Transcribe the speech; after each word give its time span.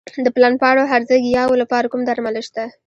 د 0.25 0.27
پلن 0.35 0.53
پاڼو 0.61 0.83
هرزه 0.91 1.15
ګیاوو 1.25 1.59
لپاره 1.61 1.89
کوم 1.91 2.01
درمل 2.07 2.35
شته؟ 2.47 2.63